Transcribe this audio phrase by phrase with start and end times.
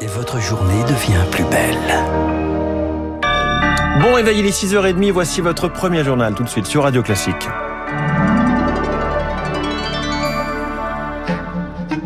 [0.00, 1.76] Et votre journée devient plus belle.
[4.00, 7.48] Bon réveil, il est 6h30, voici votre premier journal tout de suite sur Radio Classique.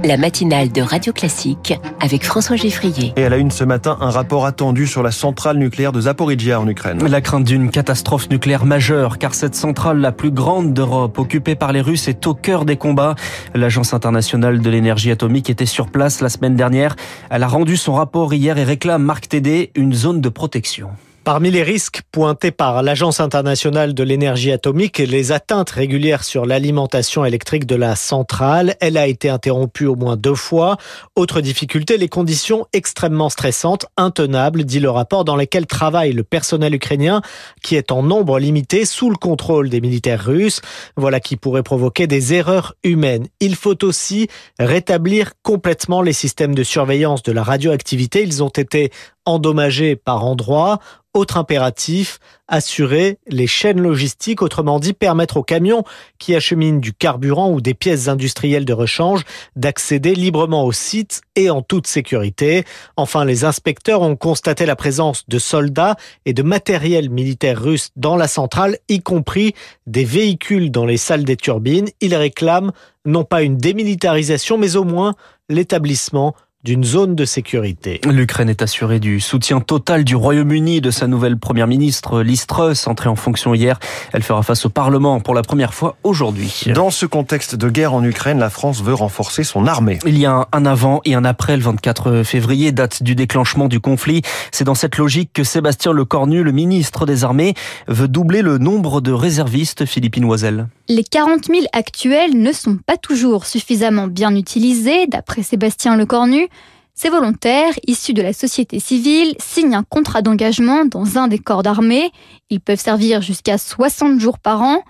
[0.04, 3.12] La matinale de Radio Classique avec François Geffrier.
[3.16, 6.60] Et elle a une ce matin un rapport attendu sur la centrale nucléaire de Zaporizhia
[6.60, 7.04] en Ukraine.
[7.06, 11.73] La crainte d'une catastrophe nucléaire majeure car cette centrale la plus grande d'Europe occupée par
[11.73, 13.14] les Russes est au cœur des combats.
[13.54, 16.96] L'Agence internationale de l'énergie atomique était sur place la semaine dernière.
[17.30, 20.91] Elle a rendu son rapport hier et réclame Marc Tédé une zone de protection.
[21.24, 27.24] Parmi les risques pointés par l'Agence internationale de l'énergie atomique, les atteintes régulières sur l'alimentation
[27.24, 28.74] électrique de la centrale.
[28.80, 30.78] Elle a été interrompue au moins deux fois.
[31.14, 36.74] Autre difficulté, les conditions extrêmement stressantes, intenables, dit le rapport dans lesquelles travaille le personnel
[36.74, 37.23] ukrainien,
[37.62, 40.60] qui est en nombre limité sous le contrôle des militaires russes.
[40.96, 43.28] Voilà qui pourrait provoquer des erreurs humaines.
[43.38, 44.26] Il faut aussi
[44.59, 48.24] rétablir complètement les systèmes de surveillance de la radioactivité.
[48.24, 48.90] Ils ont été
[49.24, 50.78] endommagés par endroits.
[51.15, 55.84] Autre impératif, assurer les chaînes logistiques, autrement dit permettre aux camions
[56.18, 61.51] qui acheminent du carburant ou des pièces industrielles de rechange d'accéder librement au site et
[61.51, 62.64] en toute sécurité.
[62.96, 68.16] Enfin, les inspecteurs ont constaté la présence de soldats et de matériel militaire russe dans
[68.16, 69.53] la centrale, y compris
[69.86, 71.91] des véhicules dans les salles des turbines.
[72.00, 72.72] Ils réclament
[73.04, 75.14] non pas une démilitarisation, mais au moins
[75.50, 76.34] l'établissement
[76.65, 78.00] d'une zone de sécurité.
[78.09, 82.87] L'Ukraine est assurée du soutien total du Royaume-Uni de sa nouvelle première ministre, Liz Truss,
[82.87, 83.81] entrée en fonction hier.
[84.12, 86.66] Elle fera face au Parlement pour la première fois aujourd'hui.
[86.72, 89.99] Dans ce contexte de guerre en Ukraine, la France veut renforcer son armée.
[90.06, 93.81] Il y a un avant et un après le 24 février, date du déclenchement du
[93.81, 94.22] conflit.
[94.53, 97.54] C'est dans cette logique que Sébastien Lecornu, le ministre des Armées,
[97.88, 100.69] veut doubler le nombre de réservistes philippines Oisel.
[100.94, 106.48] Les 40 000 actuels ne sont pas toujours suffisamment bien utilisés, d'après Sébastien Lecornu.
[106.94, 111.62] Ces volontaires, issus de la société civile, signent un contrat d'engagement dans un des corps
[111.62, 112.12] d'armée.
[112.50, 114.82] Ils peuvent servir jusqu'à 60 jours par an.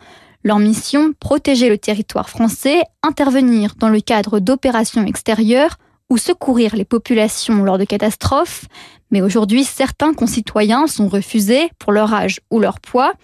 [0.42, 5.78] Leur mission, protéger le territoire français, intervenir dans le cadre d'opérations extérieures
[6.12, 8.66] ou secourir les populations lors de catastrophes.
[9.10, 13.14] Mais aujourd'hui, certains concitoyens sont refusés pour leur âge ou leur poids.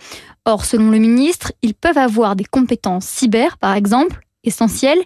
[0.47, 5.03] Or, selon le ministre, ils peuvent avoir des compétences cyber, par exemple, essentielles.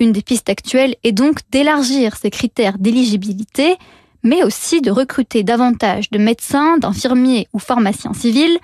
[0.00, 3.76] Une des pistes actuelles est donc d'élargir ces critères d'éligibilité,
[4.22, 8.58] mais aussi de recruter davantage de médecins, d'infirmiers ou pharmaciens civils,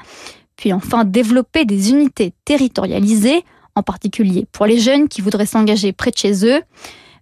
[0.56, 6.12] puis enfin développer des unités territorialisées, en particulier pour les jeunes qui voudraient s'engager près
[6.12, 6.62] de chez eux.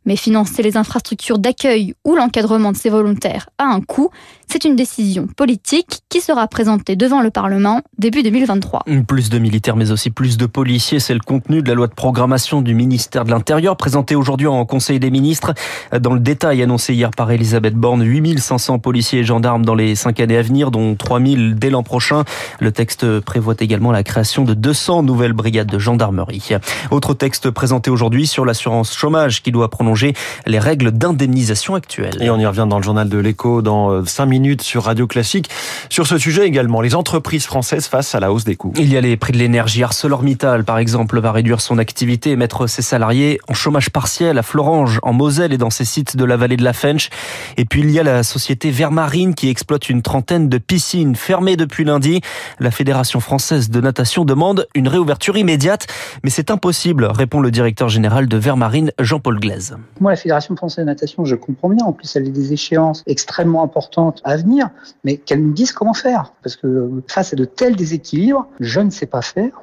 [0.05, 4.11] Mais financer les infrastructures d'accueil ou l'encadrement de ces volontaires a un coût.
[4.49, 8.85] C'est une décision politique qui sera présentée devant le Parlement début 2023.
[9.07, 11.95] Plus de militaires mais aussi plus de policiers, c'est le contenu de la loi de
[11.95, 15.55] programmation du ministère de l'Intérieur présentée aujourd'hui en Conseil des ministres.
[15.99, 20.21] Dans le détail annoncé hier par Elisabeth Borne, 8500 policiers et gendarmes dans les cinq
[20.21, 22.25] années à venir, dont 3000 dès l'an prochain.
[22.61, 26.51] Le texte prévoit également la création de 200 nouvelles brigades de gendarmerie.
[26.91, 30.15] Autre texte présenté aujourd'hui sur l'assurance chômage qui doit prolonger
[30.47, 32.17] les règles d'indemnisation actuelles.
[32.21, 35.07] Et on y revient dans le journal de l'écho dans 5 euh, minutes sur Radio
[35.07, 35.51] Classique.
[35.91, 38.73] Sur ce sujet également, les entreprises françaises face à la hausse des coûts.
[38.79, 39.83] Il y a les prix de l'énergie.
[39.83, 44.43] ArcelorMittal, par exemple, va réduire son activité et mettre ses salariés en chômage partiel à
[44.43, 47.11] Florange, en Moselle et dans ses sites de la vallée de la Fench.
[47.59, 51.57] Et puis il y a la société Vermarine qui exploite une trentaine de piscines fermées
[51.57, 52.21] depuis lundi.
[52.61, 55.87] La Fédération française de natation demande une réouverture immédiate,
[56.25, 59.77] mais c'est impossible, répond le directeur général de Vermarine, Jean-Paul Glaise.
[60.01, 61.85] Moi, la Fédération française de natation, je comprends bien.
[61.85, 64.71] En plus, elle a des échéances extrêmement importantes à venir,
[65.05, 66.33] mais qu'elle nous dise comment faire.
[66.43, 69.61] Parce que face à de tels déséquilibres, je ne sais pas faire.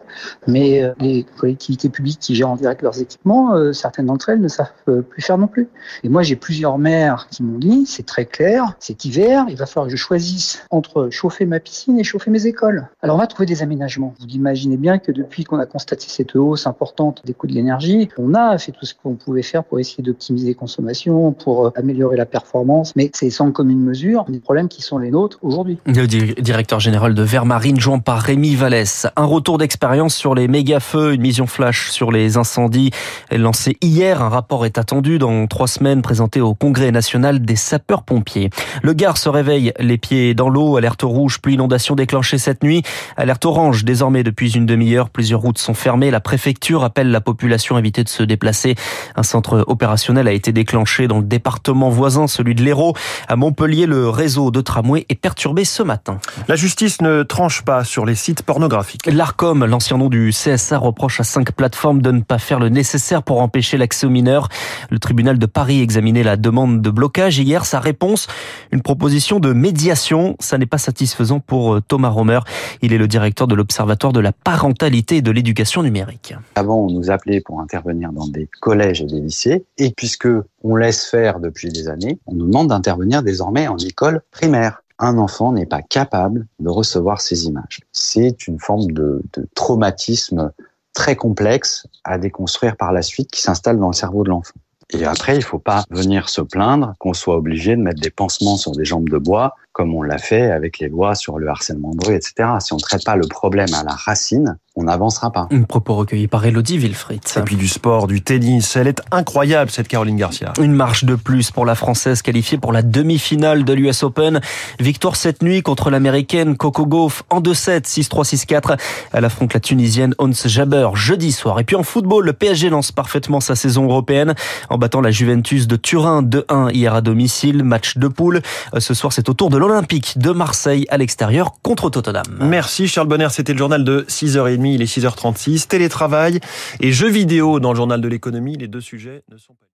[0.48, 4.42] Mais euh, les collectivités publiques qui gèrent en direct leurs équipements, euh, certaines d'entre elles
[4.42, 5.70] ne savent euh, plus faire non plus.
[6.04, 9.66] Et moi, j'ai plusieurs maires qui m'ont dit, c'est très clair, cet hiver, il va
[9.66, 12.88] falloir que je choisisse entre chauffer ma piscine et chauffer mes écoles.
[13.02, 14.14] Alors, on va trouver des aménagements.
[14.20, 18.10] Vous imaginez bien que depuis qu'on a constaté cette hausse importante des coûts de l'énergie,
[18.18, 22.18] on a fait tout ce qu'on pouvait faire pour essayer d'optimiser les consommations, pour améliorer
[22.18, 25.78] la performance, mais c'est sans commune mesure des problèmes qui sont les nôtres aujourd'hui.
[25.86, 29.08] Le directeur général de Vermarine, joint par Rémi Vallès.
[29.16, 32.92] Un retour d'expérience sur les méga-feux, une mission flash sur les incendies
[33.32, 34.22] lancée hier.
[34.22, 38.50] Un rapport est attendu dans trois semaines présenté au Congrès national des sapeurs-pompiers.
[38.82, 42.84] Le Gard se réveille les pieds dans l'eau, alerte rouge, puis inondation déclenchée cette nuit.
[43.18, 45.10] Alerte orange désormais depuis une demi-heure.
[45.10, 46.12] Plusieurs routes sont fermées.
[46.12, 48.76] La préfecture appelle la population à éviter de se déplacer.
[49.16, 52.94] Un centre opérationnel opérationnel a été déclenché dans le département voisin, celui de l'Hérault.
[53.28, 56.20] À Montpellier, le réseau de tramway est perturbé ce matin.
[56.48, 59.08] La justice ne tranche pas sur les sites pornographiques.
[59.08, 63.24] L'ARCOM, l'ancien nom du CSA, reproche à cinq plateformes de ne pas faire le nécessaire
[63.24, 64.48] pour empêcher l'accès aux mineurs.
[64.90, 67.66] Le tribunal de Paris examinait la demande de blocage hier.
[67.66, 68.28] Sa réponse,
[68.72, 70.38] une proposition de médiation.
[70.40, 72.40] Ça n'est pas satisfaisant pour euh, Thomas Romer.
[72.82, 76.36] Il est le directeur de l'Observatoire de la parentalité et de l'éducation numérique.
[76.56, 79.66] Avant, on nous appelait pour intervenir dans des collèges et des lycées.
[79.78, 80.28] Et puisque
[80.64, 85.18] on laisse faire depuis des années, on nous demande d'intervenir désormais en école primaire un
[85.18, 87.80] enfant n'est pas capable de recevoir ces images.
[87.94, 89.24] C'est une forme de,
[89.56, 90.52] traumatisme
[90.94, 94.60] très complexe à déconstruire par la suite qui s'installe dans le cerveau de l'enfant.
[94.92, 98.58] Et après, il faut pas venir se plaindre qu'on soit obligé de mettre des pansements
[98.58, 101.92] sur des jambes de bois, comme on l'a fait avec les lois sur le harcèlement
[101.92, 102.50] de rue, etc.
[102.60, 105.48] Si on ne traite pas le problème à la racine, on n'avancera pas.
[105.52, 107.22] Un propos recueilli par Elodie Wilfried.
[107.36, 108.76] Et puis du sport, du tennis.
[108.76, 110.52] Elle est incroyable, cette Caroline Garcia.
[110.60, 114.42] Une marche de plus pour la Française qualifiée pour la demi-finale de l'US Open.
[114.80, 118.80] Victoire cette nuit contre l'Américaine Coco Gauff en 2-7, 6-3, 6-4.
[119.14, 121.60] Elle affronte la Tunisienne Ons Jabeur jeudi soir.
[121.60, 124.34] Et puis en football, le PSG lance parfaitement sa saison européenne
[124.70, 127.64] en battant la Juventus de Turin 2-1 hier à domicile.
[127.64, 128.42] Match de poule.
[128.78, 132.24] Ce soir, c'est au tour de l'Olympique de Marseille à l'extérieur contre Tottenham.
[132.42, 133.28] Merci Charles Bonner.
[133.30, 136.40] C'était le journal de 6h30 il est 6h36, télétravail
[136.80, 138.58] et jeux vidéo dans le journal de l'économie.
[138.58, 139.66] Les deux sujets ne sont pas...